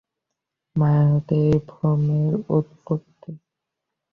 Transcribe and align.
মায়া 0.75 1.03
হইতে 1.09 1.35
এই 1.45 1.57
ভ্রমের 1.69 2.33
উৎপত্তি। 2.49 3.31